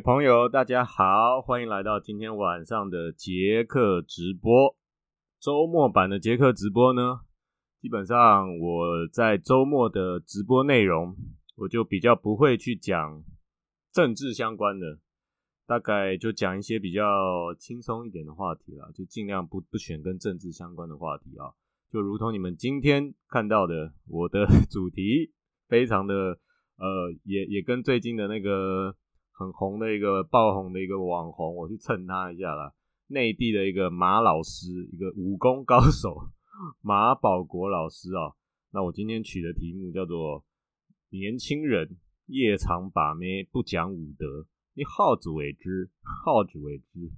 [0.00, 4.76] 朋友，大家好，欢迎来到今天晚上的杰克直播。
[5.40, 7.20] 周末版的杰克直播呢，
[7.80, 11.16] 基本上我在周末的直播内容，
[11.56, 13.24] 我就比较不会去讲
[13.92, 15.00] 政治相关的，
[15.66, 17.02] 大概就讲一些比较
[17.58, 21.50] 轻松一点的话题啦，就尽量不不选跟政治相关的话题啊。
[21.90, 25.32] 就如同你们今天看到的，我的主题
[25.66, 26.14] 非常的
[26.76, 28.94] 呃，也也跟最近的那个。
[29.38, 32.74] 很红的一个爆红的一个网红，我去蹭他一下啦。
[33.06, 36.28] 内地的一个马老师，一个武功高手
[36.82, 38.34] 马保国老师啊。
[38.72, 40.44] 那我今天取的题目叫做
[41.10, 41.88] “年轻人
[42.26, 44.44] 夜场把妹不讲武德，
[44.74, 47.08] 你好自为之，好自为之。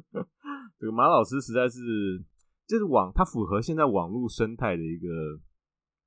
[0.80, 2.24] ”这个马老师实在是，
[2.66, 5.08] 就是网，他符合现在网络生态的一个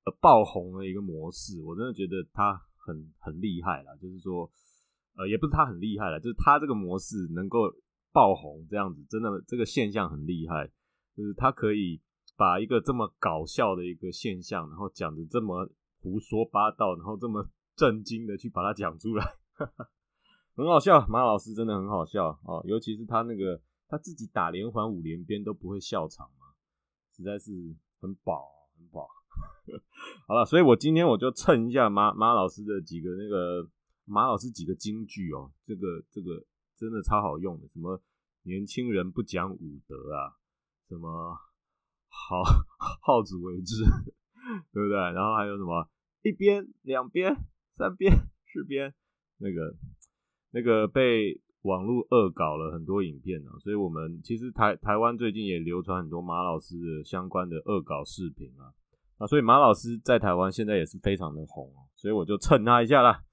[0.05, 1.61] 呃爆红的一个模式。
[1.61, 4.51] 我真的觉得他很很厉害啦，就是说。
[5.19, 7.69] 呃，也不是他很厉害了，就是他这个模式能够
[8.13, 10.65] 爆红这样子，真的这个现象很厉害，
[11.13, 11.99] 就是他可以
[12.37, 19.35] 把一个这么搞笑的一个现象，然后讲的这么胡说八道，然后这么 震惊的去把它讲出来，
[20.55, 21.05] 很好笑。
[21.07, 23.59] 马老师真的很好笑哦，尤其是他那个
[23.89, 26.47] 他自己打连环五连鞭都不会笑场嘛，
[27.13, 27.51] 实在是
[27.99, 28.47] 很饱
[28.77, 29.05] 很饱。
[30.27, 33.69] 好了，所以我今天我就蹭一下马马老师的几个那个。
[34.09, 36.43] 马老师几个金句哦，这个这个
[36.75, 38.01] 真的超好用的，什么
[38.43, 40.33] 年轻人不讲武德啊，
[40.87, 41.37] 什么
[42.07, 42.41] 好
[43.01, 43.83] 好自为之，
[44.73, 44.97] 对不对？
[44.97, 45.87] 然后还有什么
[46.23, 47.35] 一边、两边、
[47.77, 48.11] 三边、
[48.51, 48.93] 四边，
[49.37, 49.75] 那个
[50.51, 58.73] 那个被网络恶搞了很多影片呢，所以我们其实台台湾最近也流传很多马老师的相关的恶搞视频啊，
[59.17, 63.23] 啊，所以马老师在台湾现在也是非常的红哦，所以我就蹭他一下啦。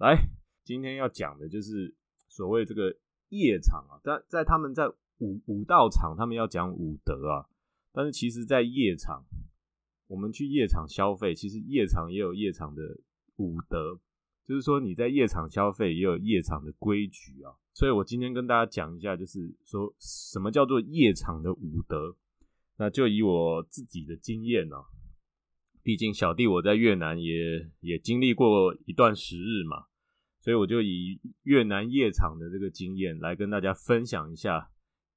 [0.00, 0.30] 来，
[0.64, 1.94] 今天要讲的就是
[2.26, 2.96] 所谓这个
[3.28, 4.88] 夜场啊，在在他们在
[5.18, 7.44] 武武道场，他们要讲武德啊，
[7.92, 9.22] 但是其实，在夜场，
[10.06, 12.82] 我们去夜场消费，其实夜场也有夜场的
[13.36, 14.00] 武德，
[14.46, 17.52] 就是说你在夜场消费也有夜场的规矩啊。
[17.74, 22.16] 所以我今天跟大家讲一下，就是说什么叫做夜场的武德，
[22.78, 24.76] 那就以我自己的经验呢，
[25.82, 29.88] 毕竟小弟我在越南也也经历过一段时日嘛。
[30.50, 34.68] 所以我就以越南夜场的这个经验来跟大家分享一下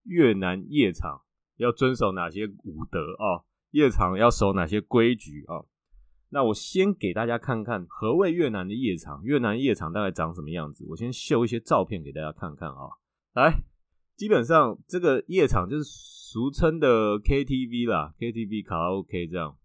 [0.03, 1.21] 越南夜场
[1.57, 3.41] 要遵守哪些武德啊，
[3.72, 5.66] 夜场要守哪些规矩啊。
[6.29, 10.85] 那我先给大家看看何谓越南的夜场，越南夜场大概长什么样子。
[10.88, 12.93] 我先秀一些照片给大家看看啊。
[13.33, 13.63] 来，
[14.16, 19.57] 基本上这个夜场就是俗称的 KTV 啦，KTV 卡拉 OK 这样。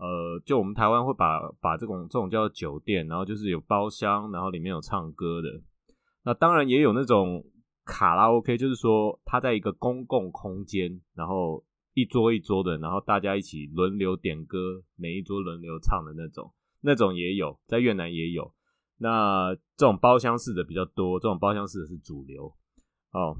[0.00, 5.48] 呃，就我们台湾会把把这种这种叫酒店，然后就是有包厢，然后里面有唱歌的。
[6.24, 7.44] 那当然也有那种
[7.84, 11.62] 卡拉 OK，就是说它在一个公共空间，然后
[11.92, 16.50] 一桌一桌的，然后大家一起轮流点歌，每一桌轮流唱的那种，
[16.80, 18.54] 那种也有，在越南也有。
[18.96, 22.50] 那这种包厢式的比较多，这种包厢式的是主流
[23.12, 23.36] 哦。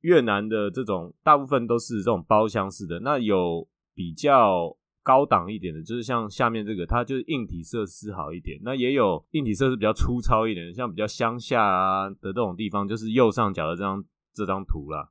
[0.00, 4.76] 越南的这种大部分都是这种包厢式的，那有比较。
[5.02, 8.58] 高档一点的，就是像下面这个，它就是硬体设施好一点。
[8.62, 15.10] 那也有硬体设施比较粗糙一点，像比较乡下啊的这种地方，就是右上角的这张这张图啦。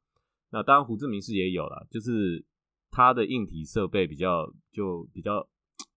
[0.51, 2.45] 那当然胡志明市也有啦，就是
[2.89, 5.45] 它的硬体设备比较就比较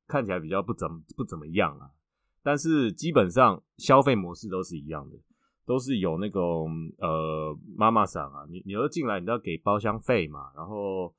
[0.09, 1.91] 看起来比较不怎么不怎么样啊。
[2.43, 5.17] 但是基本上消费模式都是一样的，
[5.65, 6.69] 都是有那种
[6.99, 11.15] 呃妈妈桑啊，你你要进来，你都要给包厢费嘛，然后。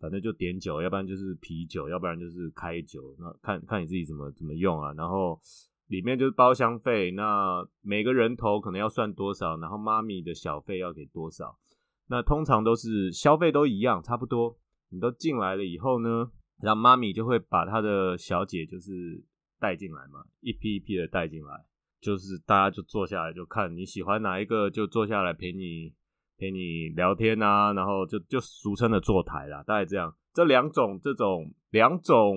[0.00, 4.92] 反正就点酒，要不然就是啤酒，要不然就是开酒，那看看你自己怎么怎么用啊。
[4.92, 5.40] 然后
[5.88, 11.58] 里面就是包厢费，那每个人头可能要算多少，然后妈咪的小费要给多少。
[12.08, 14.56] 那通常都是消费都一样，差不多。
[14.90, 16.30] 你都进来了以后呢，
[16.62, 19.22] 然后妈咪就会把她的小姐就是
[19.58, 21.66] 带进来嘛，一批一批的带进来，
[22.00, 25.92] 就是大家就坐下来就看你喜欢哪一个，就坐下来陪你。
[26.38, 30.14] 陪你聊天啊，然后就就俗称的坐台啦，大概这样。
[30.32, 32.36] 这两种这种两种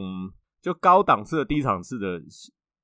[0.59, 2.19] 就高档次的低档次的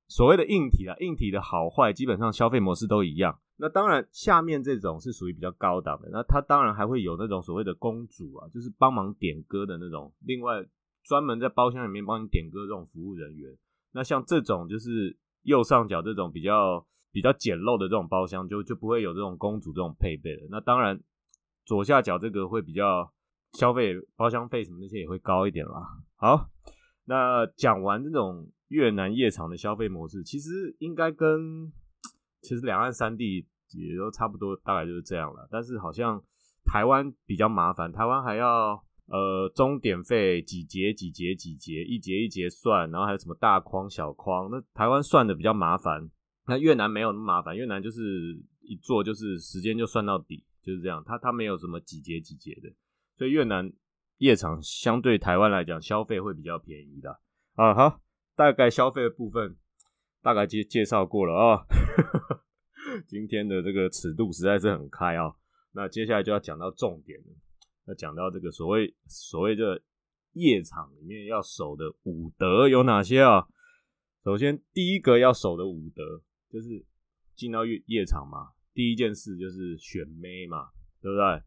[0.08, 3.40] 所谓的硬体啊，硬体的好坏基本上消费模式都一样。
[3.58, 10.64] 那当然下面这种是属于比较高档的，那它当然还会有那种所谓的公主啊，就是帮忙点歌的那种，另外
[11.04, 13.52] 专门在包厢里面帮你点歌这种服务人员。
[13.94, 16.86] 那像这种就是右上角这种比较。
[17.18, 20.48] 比较简陋的这种包厢就就不会有这种公主这种配备了。
[20.52, 21.02] 那当然，
[21.66, 23.12] 左下角这个会比较
[23.54, 25.82] 消费包厢费什么那些也会高一点啦。
[26.16, 26.48] 好，
[27.06, 31.74] 那讲完这种越南夜场的消费模式，其实应该跟
[32.44, 35.48] 其实两岸三地也都差不多，大概就是这样了。
[35.50, 36.22] 但是好像
[36.64, 46.12] 台湾比较麻烦，台湾还要呃钟点费几节几节几节，一节一节算，然后还有什么大框小框，那台湾算的比较麻烦。
[46.48, 51.04] 那越南没有那么麻烦，越南就是一做就是时间就算到底，就是这样。
[51.06, 52.74] 他他没有什么几节几节的，
[53.18, 53.72] 所以越南
[54.20, 57.20] 夜场相对台湾来讲消费会比较便宜的
[57.56, 57.74] 啊。
[57.74, 58.02] 好，
[58.36, 59.58] 大概消费的部分
[60.22, 61.66] 大概介介绍过了啊。
[63.08, 65.36] 今天的这个尺度实在是很开啊，
[65.74, 67.26] 那接下来就要讲到重点了，
[67.88, 69.82] 要讲到这个所谓所谓的
[70.32, 73.48] 夜场里面要守的五德有哪些啊？
[74.24, 76.86] 首先第一个要守的五德就是
[77.36, 80.70] 进到夜夜场嘛，第一件事就是选妹嘛，
[81.02, 81.44] 对不对？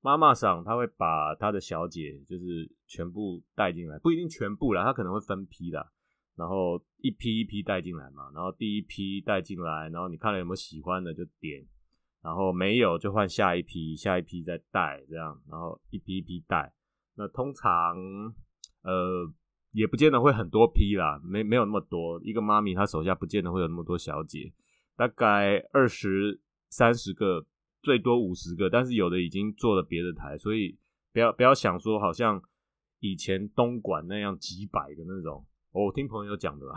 [0.00, 5.92] 妈妈桑他会把他的小姐就是全部带进来，不一定全部啦，他可能会分批的。
[6.34, 11.62] 然后一批一批带进来嘛，然后第一批带进来，然后你看了有没有喜欢的就点，
[12.22, 16.72] 然后没有就换下一批，下一批再带这样，然后一批一批带。
[17.14, 17.94] 那通常
[18.80, 19.30] 呃
[19.72, 24.52] 也不见得会很多批啦，没没有那么多，一个妈咪她手下不见得会有那么多小姐，
[24.96, 27.44] 大概二十三十个，
[27.82, 30.78] 最多五十个，但是有的已经做了别的台，所以
[31.12, 32.40] 不要不要想说好像
[33.00, 35.44] 以前东莞那样几百个那种。
[35.72, 36.74] 我听朋友讲的啦，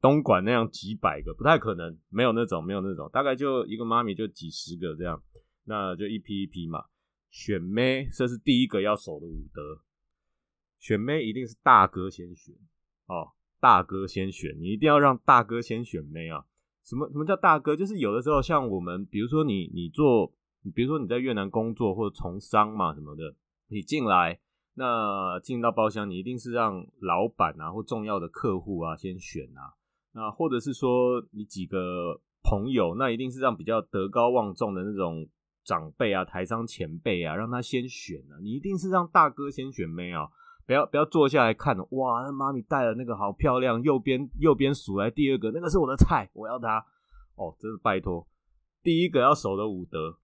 [0.00, 5.22] 东莞那样几百个不太可能，没有那种，没有那种，大概就一个妈咪就几十个这样，
[5.64, 6.84] 那就一批一批嘛。
[7.30, 9.80] 选妹这是第一个要守的武德，
[10.78, 12.54] 选妹一定是大哥先选
[13.06, 16.44] 哦，大哥先选，你一定要让大哥先选妹啊。
[16.84, 17.76] 什么什么叫大哥？
[17.76, 20.32] 就是有的时候像我们，比如说你你做，
[20.74, 23.34] 比如说你在越南工作或者从商嘛什么的，
[23.68, 24.40] 你进来。
[24.80, 29.74] 那进到包厢，你一定是让老板啊或重要的客户啊先选啊，
[30.12, 35.28] 那或者是说你几个朋友，那一定是让比较德高望重的那种
[35.64, 38.38] 长辈啊、台商前辈啊，让他先选啊。
[38.40, 40.28] 你一定是让大哥先选妹啊，
[40.68, 46.84] 不要不要坐下来看，哇，那妈咪带的那个好漂亮，右边右边数来第二个，那个是我的菜，我要他。
[47.36, 48.28] 哦，真是拜托，
[48.82, 50.18] 第一个要守的武德，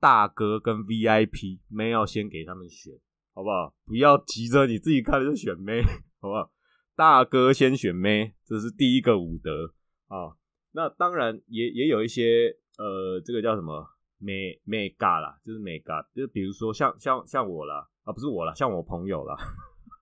[0.00, 2.94] 大哥跟 VIP 妹要先给他们选。
[3.32, 3.74] 好不好？
[3.84, 5.82] 不要急着你自己看了就选妹，
[6.20, 6.50] 好不好？
[6.96, 9.74] 大哥先选妹，这是第一个武德
[10.08, 10.34] 啊。
[10.72, 13.86] 那当然也也有一些呃，这个叫什么
[14.18, 19.36] 妹妹嘎啦，就是妹嘎，就比如说像像像我啦，啊，不是我啦，像我朋友啦，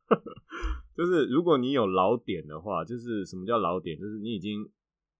[0.96, 3.98] 就是如果你有老点的话，就是什么叫老点？
[3.98, 4.68] 就是你已经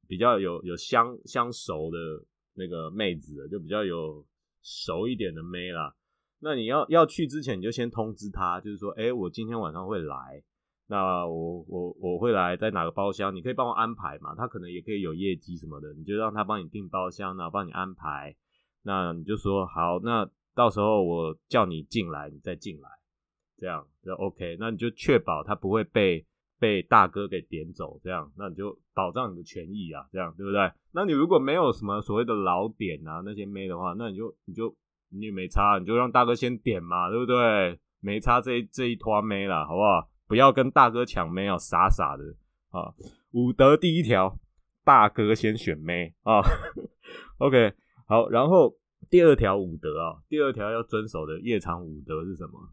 [0.07, 1.99] 比较有有相相熟的
[2.55, 4.25] 那个妹子了，就比较有
[4.63, 5.95] 熟一点的妹啦。
[6.41, 10.43] 那你要要去之前，你就先通知她，就是说，哎，我今天晚上会来，
[10.87, 14.35] 那我我我会来在哪个包厢，你可以帮我安排嘛？
[14.35, 18.37] 他可能也可以有业绩什么的，你就让他帮你订包厢，然后帮你安排。
[18.83, 22.89] 那你就说好，那到时候我叫你进来，你再进来，
[23.59, 24.57] 这样就 OK。
[24.59, 26.25] 那你就确保他不会被
[26.59, 30.73] 被大哥给点走，这样，那你就保障你的权益啊，这样对不对？
[30.93, 34.75] 那你如果没有什么所谓的老点啊那些妹的话，那你就你就。
[35.11, 37.81] 你也没差，你就让大哥先点嘛，对不对？
[38.01, 40.07] 没差这这一坨妹了，好不好？
[40.27, 42.23] 不要跟大哥抢妹哦，傻傻的
[42.79, 42.93] 啊！
[43.31, 44.39] 武德第一条，
[44.85, 46.43] 大哥先选妹啊。
[47.39, 47.73] OK，
[48.07, 48.77] 好，然后
[49.09, 52.69] 第二条武德啊，第二条要遵守的夜场武德是什么？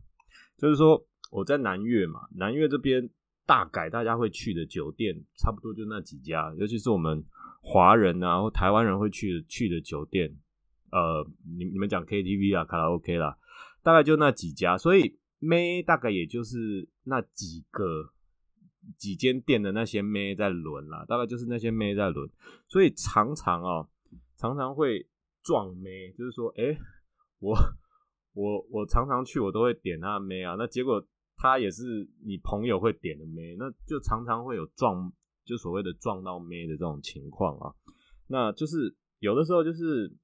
[0.58, 3.10] 就是说我在南岳嘛，南岳这边
[3.46, 7.24] 大概大家会去的酒店，差不多就那几家，尤其是我们
[7.62, 10.36] 华人啊或台湾人会去去的酒店。
[10.92, 13.38] 呃，你你们讲 KTV 啊，卡拉 OK 啦，
[13.84, 18.14] 大概就那几家，所以妹大概也就是那几个
[18.98, 22.30] 几间店的那些妹在轮啦，大概就是那些妹在轮，
[22.70, 23.90] 所以常常哦，
[24.38, 25.06] 常常会
[25.44, 26.78] 撞妹，就是说，哎，
[27.40, 27.58] 我
[28.36, 31.04] 我我常常去，我都会点那妹啊，那结果
[31.36, 35.12] 他也是你朋友会点的妹，那就常常会有撞，
[35.44, 37.74] 就所谓的撞到妹的这种情况啊，
[38.27, 40.15] 那就是有的时候就是。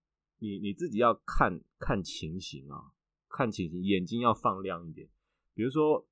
[0.44, 2.89] 你你自己要看看情形啊，
[3.30, 5.08] 看情形，眼睛要放亮一点。
[5.53, 6.03] 比如说，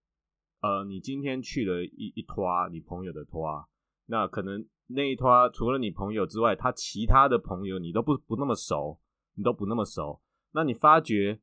[0.61, 3.67] 呃，你今天去了一一拖你朋友的拖，
[4.05, 8.99] 那可能那一拖除了你朋友之外，他其他的朋友你都不不那么熟，
[9.33, 10.21] 你都不那么熟。
[10.51, 11.41] 那你发觉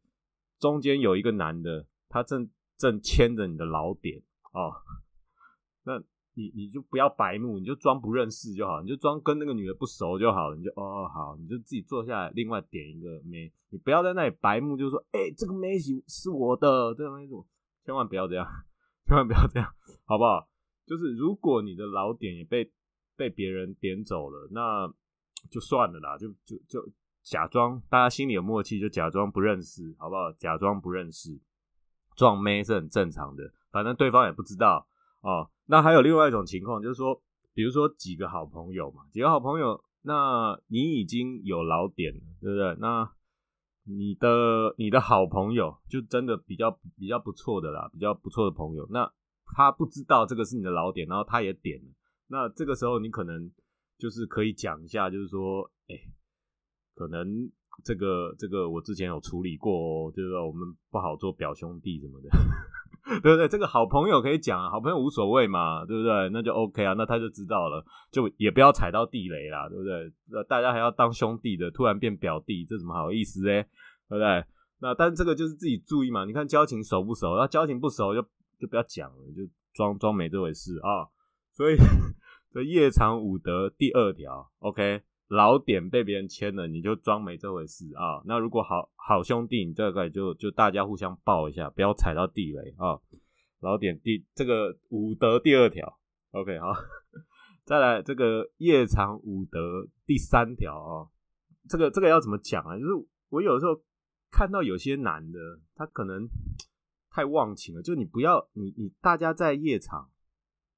[0.59, 4.23] 中间有一个男的，他正正牵着你的老点
[4.53, 4.73] 哦，
[5.85, 6.03] 那。
[6.39, 17.33] 你你就不要白目，你就装不认识就好，你就装跟那个女的不熟就好了，你就哦好，你就自己坐下来，另外点一个妹，你不要在那里白目，就说哎这个妹是是我的，这个妹子，
[17.87, 18.47] 千万不要这样，
[19.09, 19.73] 千万不要这样，
[20.05, 20.47] 好不好？
[20.85, 22.71] 就是如果你的老点也被
[23.17, 24.87] 被别人点走了，那
[25.51, 26.87] 就算了啦，就就就
[27.27, 30.31] 假装大家心里有默契，就假装不认识，好不好？
[30.39, 31.37] 假装不认识，
[32.15, 34.87] 撞妹是很正常的，反正对方也不知道
[35.23, 35.51] 哦。
[35.67, 37.21] 那还有另外一种情况，就是说，
[37.53, 42.77] 比如说几个好朋友嘛，几个好朋友，那你已经有老点了，对不对？
[42.79, 43.11] 那
[43.83, 49.13] 你的你的好朋友就真的比较比较不错的啦，比较不错的朋友，那
[49.57, 51.91] 他不知道这个是你的老点，然后他也点了，
[52.29, 53.51] 那这个时候你可能
[53.99, 55.97] 就是可以讲一下，就是说，哎，
[56.97, 57.49] 可能
[57.85, 62.29] 这个这个我之前有处理过，就是说我们不好做表兄弟什么的。
[63.23, 63.47] 对不对？
[63.47, 66.29] 这个好朋友可以讲，好朋友无所谓嘛，对不对？
[66.31, 70.13] 那就 OK 啊，那他就知道了，就也不要踩到地雷啦，对不对？
[70.29, 73.63] 那大家还要当兄弟的，突然变表弟，这怎么好意思哎？
[74.09, 74.45] 对不对？
[74.81, 76.25] 那但这个就是自己注意嘛。
[76.25, 77.37] 你看交情熟不熟？
[77.37, 78.21] 那交情不熟就
[78.59, 81.07] 就不要讲了，就装装没这回事啊。
[81.53, 81.77] 所以
[82.53, 85.03] 这夜长五德第二条，OK。
[85.29, 88.23] 老点被别人签了，你就装没这回事啊。
[88.25, 93.01] 那如果好好兄弟，你这个就就大家互相抱一下，不要踩到地雷啊。
[93.61, 95.99] 老点第这个五德第二条
[96.31, 96.73] ，OK 好。
[97.65, 101.11] 再来这个夜场五德第三条啊，
[101.69, 102.79] 这个这个要怎么讲啊？
[102.79, 102.93] 就是
[103.29, 103.83] 我有时候
[104.31, 105.39] 看到有些男的，
[105.75, 106.29] 他可能
[107.11, 110.11] 太忘情了，就你不要你你大家在夜场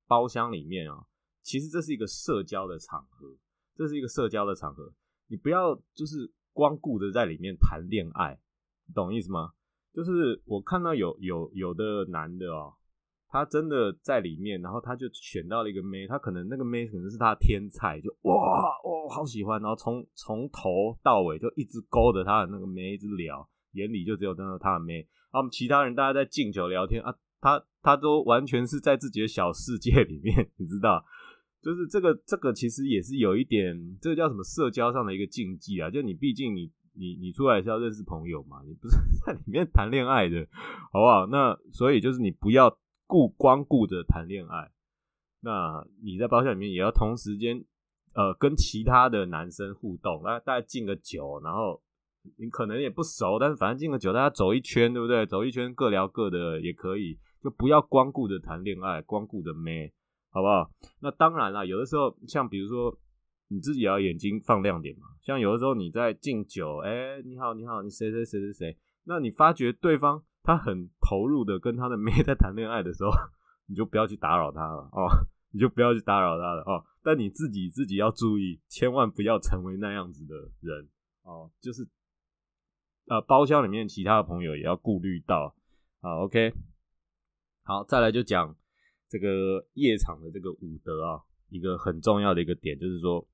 [0.06, 1.04] 包厢里面啊，
[1.42, 3.36] 其实这是一个社交的场合。
[3.78, 4.92] 这是一个社交的场合，
[5.28, 8.36] 你不要就是光顾着在里面谈恋爱，
[8.92, 9.52] 懂意思吗？
[9.94, 12.74] 就是我看到有有有的男的哦，
[13.28, 18.34] 他真的在里面，然后他就选到了一个妹，他可能那个妹可能是他天菜，就哇
[18.82, 31.04] 哦好喜欢，然后从从头到尾就一直勾着他的那个妹一直聊，眼里就只有那个他的妹，然后其他人大家在敬酒聊天啊，他他都完全是在自己的小世界里面， 你知道。
[31.60, 35.90] 就是这个，这个其实也是有一点，这个叫什么社交上的一个禁忌啊。
[35.90, 38.96] 就你毕竟你你你出来是要认识朋友嘛，你不是
[39.26, 40.46] 在里面谈恋爱的，
[40.92, 41.26] 好不好？
[41.26, 44.70] 那所以就是你不要顾光顾着谈恋爱，
[45.40, 47.64] 那你在包厢里面也要同时间
[48.14, 51.82] 呃跟其他的男生互动，那大家敬个酒，然后
[52.36, 55.26] 你可能也不熟，但是反正敬个酒，大家走一圈，对不对？
[55.26, 59.92] 走一圈各聊各的也可以，就不要光顾着谈恋爱，光顾着妹。
[60.30, 60.70] 好不好？
[61.00, 62.96] 那当然啦，有的时候像比如说
[63.48, 65.06] 你自己要眼睛放亮点嘛。
[65.22, 73.10] 像有的时候你在敬酒，哎，你好，你好，你谁谁谁谁谁，那你发觉对方他很投入的跟他的妹在谈恋爱的时候，
[73.66, 75.08] 你就不要去打扰他了哦，
[75.52, 76.84] 你就不要去打扰他了哦。
[77.02, 80.88] 但你自己自己要注意，千万不要成为那样子的人
[81.22, 81.50] 哦。
[81.60, 81.86] 就是
[83.06, 85.54] 呃，包厢里面其他的朋友也要顾虑到。
[86.00, 86.52] 好，OK，
[87.62, 88.54] 好，再来就讲。
[89.08, 93.26] 这个夜场的这个武德啊，一个很重要的一个点就是说，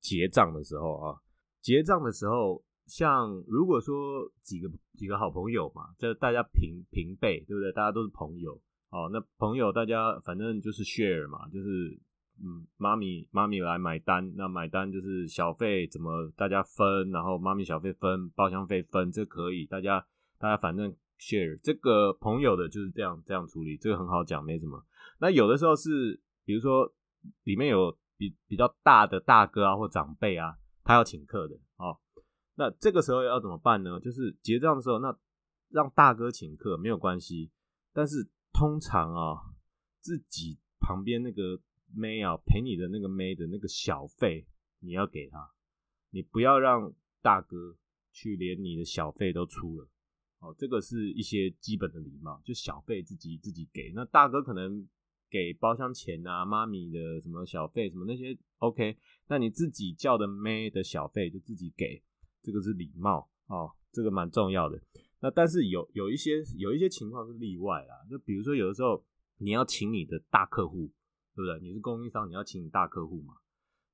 [0.00, 1.20] 结账的时候啊，
[1.60, 7.72] 结账的时候，像如果说几个几个好朋友嘛，就大家平平辈，对不对？
[7.72, 8.60] 大家都是朋友
[8.90, 11.98] 哦，那朋友大家反正就是 share 嘛，就是
[12.42, 20.04] 嗯，妈咪妈咪来买单，那买单就是小费怎么大家分，然后妈咪小费分，包厢费分，这可以，大家
[20.38, 24.84] 大家反正 share，这个朋友的就是这样这样处理，这个很好讲，没什么。
[25.20, 26.92] 那有的时候是，比如说
[27.44, 31.96] 里面有比比较大的大哥啊或长辈啊，他要请客的哦。
[32.56, 34.00] 那这个时候要怎么办呢？
[34.00, 35.16] 就是结账的时候，那
[35.68, 37.52] 让大哥请客没有关系，
[37.92, 39.38] 但是通常啊，
[40.00, 41.60] 自己旁边那个
[41.94, 44.46] 妹啊陪你的那个妹的那个小费
[44.80, 45.50] 你要给他，
[46.10, 47.76] 你不要让大哥
[48.10, 49.88] 去连你的小费都出了
[50.42, 50.54] 哦。
[50.58, 54.86] 这个是一些基本的礼貌，就小费自己自己给，那大哥可能。
[55.32, 58.98] 给包厢钱啊，妈咪的什么小费什么那些，OK。
[59.28, 62.02] 那你自己叫的妹的小费就自己给，
[62.42, 64.78] 这个是礼貌哦，这个蛮重要的。
[65.20, 69.02] 那但是有有一些有一些情况是例外啊，就比如说有的时候
[69.38, 70.92] 你要请你的大客户，
[71.34, 71.66] 对不对？
[71.66, 73.32] 你是供应商，你要请大客户嘛？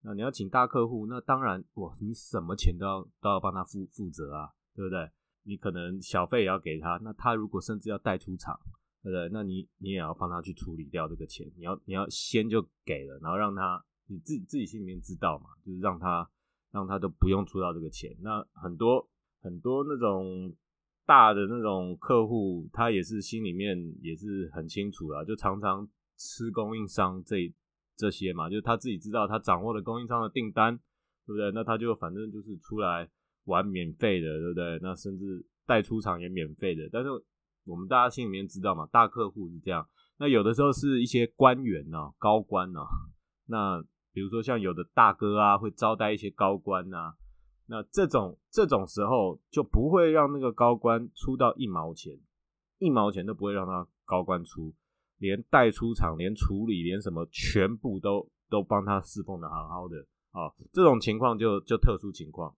[0.02, 5.08] 那你要请大客户，那当然哇，你什么钱都要都要帮他负负责啊，对不对？
[5.48, 8.56] 你可能小费也要给他，那他如果甚至要带出场。
[9.00, 9.28] 对不对？
[9.32, 16.28] 那你你也要帮他去处理掉这个钱，你要你要先就给了，然后让他你自己自己心里面知道嘛，就是让他
[16.72, 18.14] 让他都不用出到这个钱。
[18.20, 19.08] 那很多
[19.40, 20.52] 很多那种
[21.06, 27.54] 大的那种客户，他也是心里面也是很清楚啊，就常常吃供应商这
[27.96, 30.76] 这些嘛，就他自己知道他掌握了供应商的订单，
[31.24, 31.52] 对不对？
[31.52, 33.08] 那他就反正就是出来
[33.48, 34.78] 玩免费的，对不对？
[34.80, 37.08] 那甚至带出场也免费的，但是。
[37.64, 39.86] 我们大家心里面知道嘛，大客户是这样。
[40.16, 42.80] 那有的时候是一些官员呢，高官呢。
[43.44, 43.78] 那
[44.10, 47.12] 比如说像有的大哥啊，会招待一些高官呐。
[47.66, 52.18] 那这种这种时候就不会让那个高官出到一毛钱，
[52.78, 54.74] 一毛钱都不会让他高官出，
[55.18, 59.98] 连带出场、连处理、连什么全部都都帮他侍奉的好好的
[60.30, 60.48] 啊。
[60.72, 62.56] 这种情况就就特殊情况。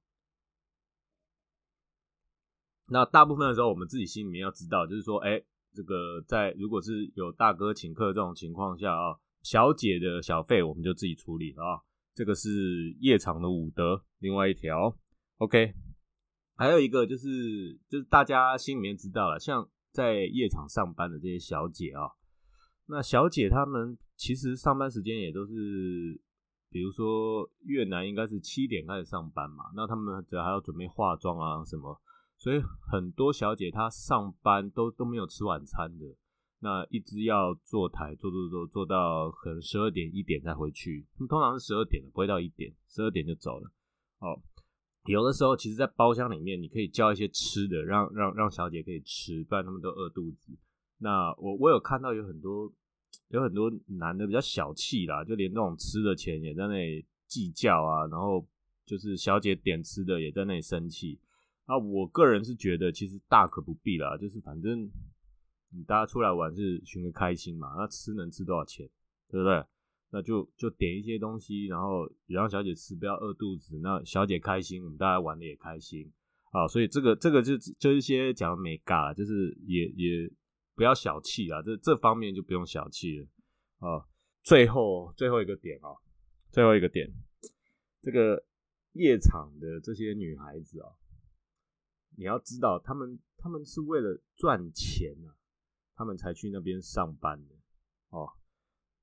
[2.92, 5.40] 那大部分的时候，我们自己心里面要知道，就是说，哎，
[5.72, 11.80] 这个在如果是有大哥请客这种情况下啊，小姐的小费我们就自己处理了啊。
[12.16, 14.92] 这个是夜场的武德，另外一条
[15.38, 15.72] ，OK，
[16.56, 22.10] 还有一个就是就是大家心里面知道了，像在夜场上班的这些小姐啊，
[22.86, 26.20] 那小姐她们其实上班时间也都是，
[26.68, 31.96] 比如说越南应该是七点开始上班嘛，那他们只要还要准备化妆啊什么。
[32.40, 32.58] 所以
[32.90, 36.06] 很多小姐她上班都都没有吃晚餐的，
[36.60, 41.06] 那一直要坐台坐坐坐坐到可能十二点一点才回去。
[41.12, 43.70] 他们通常是十二点不会到一点，十二点就走了。
[44.20, 44.40] 哦，
[45.04, 50.56] 有的时候其实，在包厢里面你可以叫一些吃的，让让让小姐可以吃，不然他们都饿肚子。
[50.96, 52.72] 那我我有看到有很多
[53.28, 58.46] 有很多男的比较小气啦，就连这种吃的钱也在那里计较啊，然后
[58.86, 61.20] 就是小姐点吃的也在那里生气。
[61.70, 64.90] 啊，我个人是觉得其实大可不必啦，就是反正
[65.70, 68.90] 你大家出来玩是寻个开心嘛，那吃能吃多少钱，
[69.28, 69.64] 对不对？
[70.10, 73.78] 那就就点一些东西，然后也让小姐吃，不要饿肚子。
[73.78, 76.10] 那小姐开心，我们大家玩的也开心
[76.50, 76.66] 啊。
[76.66, 80.28] 所以这个这个就就一些讲没尬，就是也也
[80.74, 83.26] 不要小气啊，这这方面就不用小气了
[83.78, 84.04] 啊。
[84.42, 85.94] 最后最后一个点啊，
[86.50, 87.08] 最后一个点，
[88.02, 88.42] 这个
[88.94, 90.90] 夜场的这些女孩子啊。
[92.16, 95.34] 你要知道，他们他们是为了赚钱啊，
[95.94, 97.54] 他们才去那边上班的
[98.10, 98.28] 哦。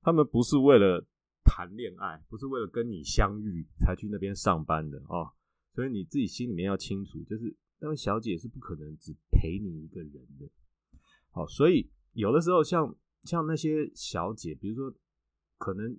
[0.02, 1.06] 他们不是为了
[1.44, 5.32] 谈恋爱，不是为了跟你相遇才去那边上班的哦。
[5.74, 10.50] 所以你自己心里面要清楚，就是那位小姐是不可能只陪你一个人的。
[11.30, 14.94] 好，所以有的时候像像那些小姐，比如说
[15.58, 15.98] 可能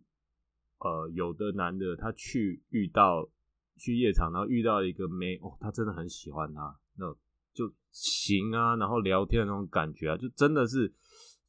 [0.79, 3.29] 呃有的男的他去遇到
[3.77, 6.79] 去夜场，然后遇到一个妹哦，他真的很喜欢她。
[6.98, 7.06] 那
[7.54, 10.92] 就行啊，然后聊天的那种感觉啊，就真的是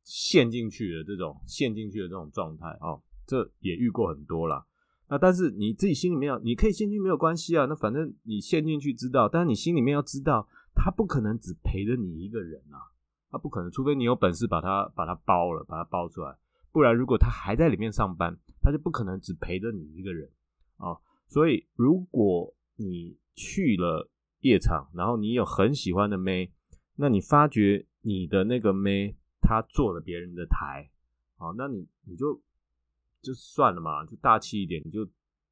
[0.03, 4.65] 陷进去的这种陷进去的这种状态哦，这也遇过很多啦。
[5.07, 7.65] 那但是你自己心里面要，你可以陷进去没有关系啊。
[7.65, 12.77] 那反正你陷进去知道，但是你心里面要知道，他不可能只陪着你一个人啊，
[13.29, 16.35] 他不可能，除非你有本事把他把他包了，把他包出来，
[16.71, 20.29] 不然如果他还在里面上班，他就不可能只陪着你一个人
[20.77, 20.97] 啊。
[21.27, 24.09] 所以如果你去了。
[24.41, 26.51] 夜场，然后你有很喜欢的妹，
[26.95, 30.89] 那你发觉你的那个妹她坐了别人的台，
[31.37, 32.41] 好，那你你就
[33.21, 35.07] 就算了嘛，就大气一点，你就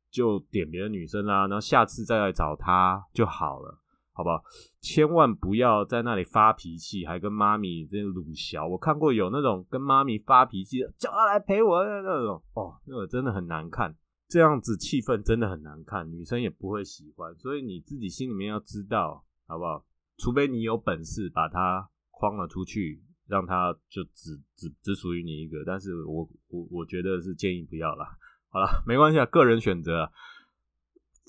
[0.09, 3.79] 就点别的女生啦，然后下次再来找她就好了，
[4.13, 4.41] 好不好？
[4.79, 8.65] 千万不要在那里发脾气，还跟妈咪这鲁小。
[8.65, 13.95] 我看过有那种跟妈咪发脾气，叫她来陪我的那种，哦，那个真的很难看。
[14.29, 19.85] 这样子气氛真的很难看，女生也不会喜欢，所以你自己心里面要知道，好不好？
[20.17, 28.05] 除非你有本事把它框了出去，让它就只只只属于你一个，但是我我我觉得是建议不要了。
[28.49, 30.11] 好了，没关系啊，个人选择。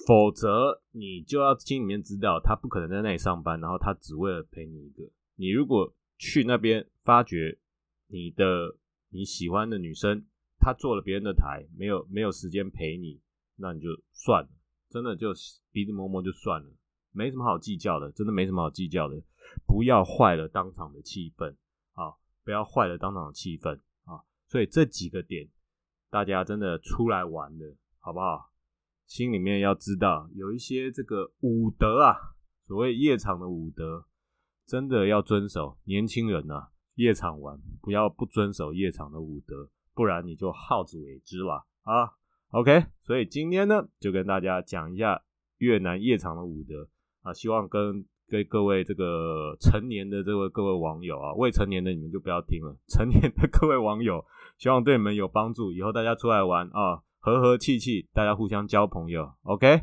[0.06, 5.08] 否则你就要心里面知道，他不可能在那里上班，然后他只为了陪你一个。
[5.36, 7.58] 你如果去那边发觉
[8.08, 8.76] 你的
[9.10, 10.26] 你喜欢的女生。
[10.58, 13.20] 他坐了别人的台，没有没有时间陪你，
[13.56, 14.48] 那你就算了，
[14.90, 15.32] 真的就
[15.72, 16.70] 鼻子摸摸就算了，
[17.12, 19.22] 没什么好计较的，真的没什么好计较的，
[19.66, 21.54] 不要坏了当场的气氛
[21.92, 25.48] 啊，不要坏了当场的气氛啊，所以这几个点，
[26.10, 28.52] 大家真的出来玩的好不好？
[29.06, 32.14] 心里面要知道有一些这个武德啊，
[32.66, 34.04] 所谓夜场的武德，
[34.66, 35.78] 真的要遵守。
[35.84, 39.70] 年轻人啊，夜场玩不要不遵守夜场的武德。
[39.98, 42.12] 不然你就好自为之了啊
[42.52, 45.24] ！OK，所以今天呢，就跟大家讲一下
[45.56, 46.88] 越南夜场的武德
[47.22, 54.24] 啊，希望跟跟各位这个成年的这位各位网友啊，未成年的你们就不要听了，成年的各位网友，
[54.56, 59.82] 希望对你们有帮助，以后大家出来玩啊，和和气气，大家互相交朋友，OK。